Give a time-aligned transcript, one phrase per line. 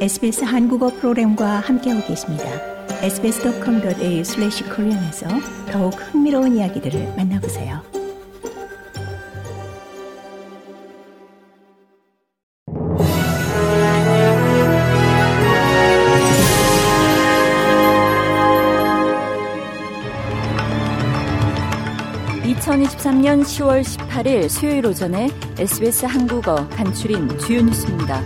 [0.00, 2.44] SBS 한국어 프로그램과 함께하고 계십니다.
[3.02, 5.28] sbs.com.au/korean에서
[5.70, 7.82] 더욱 흥미로운 이야기들을 만나보세요.
[22.42, 25.28] (2023년 10월 18일) 수요일 오전에
[25.58, 28.22] SBS 한국어 간추린 주요 뉴스입니다.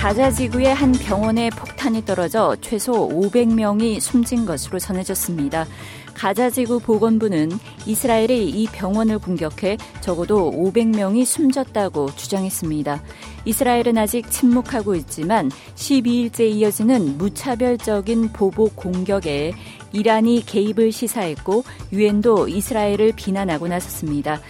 [0.00, 5.66] 가자 지구의 한 병원에 폭탄이 떨어져 최소 500명이 숨진 것으로 전해졌습니다.
[6.14, 7.50] 가자지구 보건부는
[7.84, 13.02] 이스라엘이 이 병원을 공격해 적어도 500명이 숨졌다고 주장했습니다.
[13.44, 19.52] 이스라엘은 아직 침묵하고 있지만 12일째 이어지는 무차별적인 보복 공격에
[19.92, 21.62] 이란이 개입을 시사했고
[21.92, 24.40] 유엔도 이스라엘을 비난하고 나섰습니다.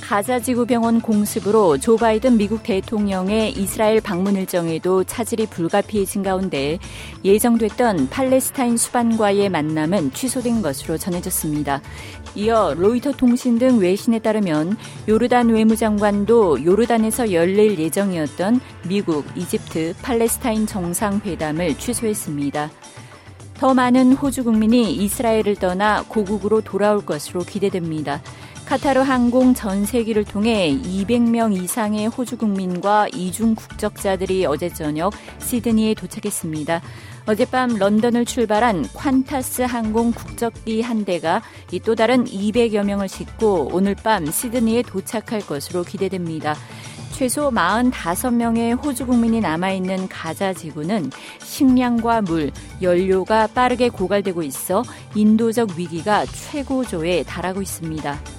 [0.00, 6.78] 가자지구 병원 공습으로 조 바이든 미국 대통령의 이스라엘 방문 일정에도 차질이 불가피해진 가운데
[7.24, 11.80] 예정됐던 팔레스타인 수반과의 만남은 취소된 것으로 전해졌습니다.
[12.34, 14.76] 이어 로이터 통신 등 외신에 따르면
[15.08, 22.70] 요르단 외무장관도 요르단에서 열릴 예정이었던 미국, 이집트, 팔레스타인 정상회담을 취소했습니다.
[23.54, 28.20] 더 많은 호주 국민이 이스라엘을 떠나 고국으로 돌아올 것으로 기대됩니다.
[28.66, 36.80] 카타르 항공 전 세기를 통해 200명 이상의 호주 국민과 이중 국적자들이 어제 저녁 시드니에 도착했습니다.
[37.26, 41.42] 어젯밤 런던을 출발한 콴타스 항공 국적기 한 대가
[41.84, 46.56] 또 다른 200여 명을 싣고 오늘 밤 시드니에 도착할 것으로 기대됩니다.
[47.12, 52.50] 최소 45명의 호주 국민이 남아있는 가자 지구는 식량과 물,
[52.82, 54.82] 연료가 빠르게 고갈되고 있어
[55.14, 58.33] 인도적 위기가 최고조에 달하고 있습니다.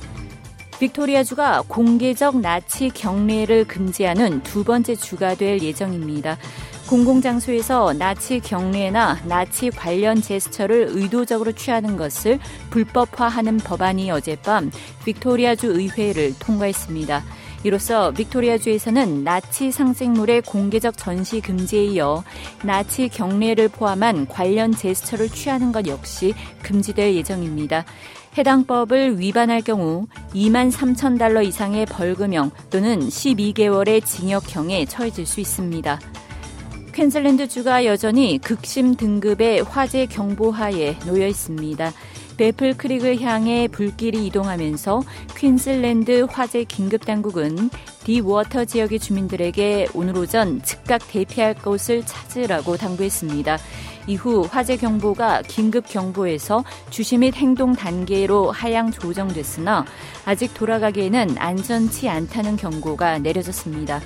[0.80, 6.38] 빅토리아주가 공개적 나치 경례를 금지하는 두 번째 주가 될 예정입니다.
[6.90, 14.70] 공공장소에서 나치 경례나 나치 관련 제스처를 의도적으로 취하는 것을 불법화하는 법안이 어젯밤
[15.06, 17.24] 빅토리아주 의회를 통과했습니다.
[17.66, 22.24] 이로써 빅토리아주에서는 나치 상징물의 공개적 전시 금지에 이어
[22.64, 27.84] 나치 경례를 포함한 관련 제스처를 취하는 것 역시 금지될 예정입니다.
[28.38, 30.06] 해당 법을 위반할 경우
[30.36, 36.00] 2만 3천 달러 이상의 벌금형 또는 12개월의 징역형에 처해질 수 있습니다.
[36.94, 41.94] 퀸즐랜드주가 여전히 극심 등급의 화재 경보하에 놓여 있습니다.
[42.38, 45.04] 베플 크릭을 향해 불길이 이동하면서
[45.38, 47.70] 퀸즐랜드 화재 긴급 당국은
[48.04, 53.58] 딥워터 지역의 주민들에게 오늘 오전 즉각 대피할 곳을 찾으라고 당부했습니다.
[54.08, 59.86] 이후 화재 경보가 긴급 경보에서 주시 및 행동 단계로 하향 조정됐으나
[60.26, 64.02] 아직 돌아가기에는 안전치 않다는 경고가 내려졌습니다.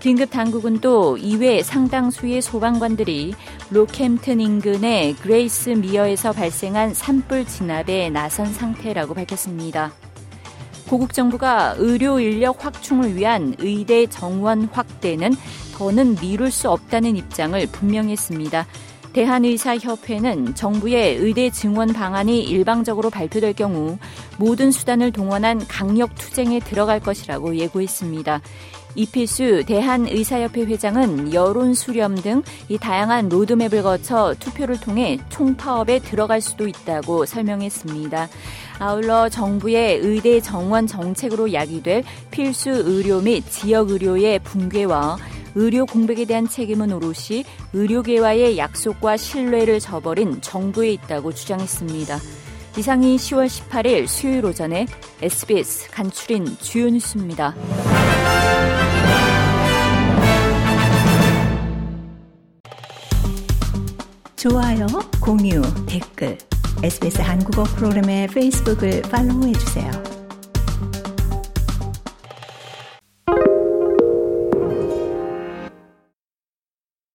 [0.00, 3.34] 긴급 당국은 또 이외 상당수의 소방관들이
[3.68, 9.92] 로캠튼 인근의 그레이스 미어에서 발생한 산불 진압에 나선 상태라고 밝혔습니다.
[10.88, 15.32] 고국 정부가 의료 인력 확충을 위한 의대 정원 확대는
[15.74, 18.66] 더는 미룰 수 없다는 입장을 분명히 했습니다.
[19.12, 23.98] 대한의사협회는 정부의 의대 증원 방안이 일방적으로 발표될 경우
[24.38, 28.40] 모든 수단을 동원한 강력 투쟁에 들어갈 것이라고 예고했습니다.
[28.96, 36.68] 이필수 대한의사협회 회장은 여론 수렴 등 이 다양한 로드맵을 거쳐 투표를 통해 총파업에 들어갈 수도
[36.68, 38.28] 있다고 설명했습니다.
[38.78, 45.18] 아울러 정부의 의대 정원 정책으로 야기될 필수 의료 및 지역 의료의 붕괴와
[45.54, 52.18] 의료 공백에 대한 책임은 오롯이 의료계와의 약속과 신뢰를 저버린 정부에 있다고 주장했습니다.
[52.78, 54.86] 이상이 10월 18일 수요일 오전에
[55.22, 57.54] SBS 간추린 주요 뉴스입니다.
[64.36, 64.86] 좋아요,
[65.20, 66.38] 공유, 댓글,
[66.82, 70.09] SBS 한국어 프로그램의 페이스북을 팔로우해주세요.